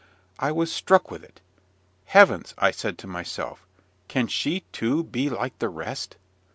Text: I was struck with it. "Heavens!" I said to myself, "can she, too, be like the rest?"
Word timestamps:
I 0.39 0.51
was 0.51 0.73
struck 0.73 1.11
with 1.11 1.23
it. 1.23 1.41
"Heavens!" 2.05 2.55
I 2.57 2.71
said 2.71 2.97
to 2.97 3.05
myself, 3.07 3.67
"can 4.07 4.25
she, 4.25 4.61
too, 4.71 5.03
be 5.03 5.29
like 5.29 5.59
the 5.59 5.69
rest?" 5.69 6.17